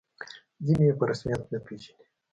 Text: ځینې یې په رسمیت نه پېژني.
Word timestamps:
ځینې 0.65 0.83
یې 0.87 0.93
په 0.99 1.03
رسمیت 1.09 1.41
نه 1.51 1.59
پېژني. 1.65 2.03